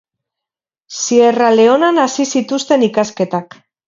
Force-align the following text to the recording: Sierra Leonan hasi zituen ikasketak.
Sierra 0.99 1.49
Leonan 1.57 1.99
hasi 2.05 2.25
zituen 2.37 2.87
ikasketak. 2.89 3.59